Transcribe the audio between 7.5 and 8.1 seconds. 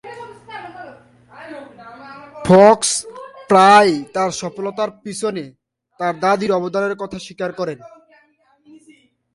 করে থাকেন।